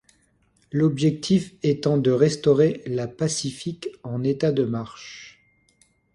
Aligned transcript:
L'objectif 0.71 1.53
étant 1.61 1.95
de 1.99 2.09
restaurer 2.09 2.81
la 2.87 3.07
Pacific 3.07 3.87
en 4.01 4.23
état 4.23 4.51
de 4.51 4.63
marche. 4.63 5.39